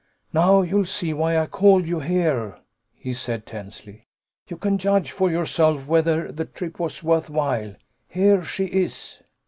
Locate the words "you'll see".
0.63-1.13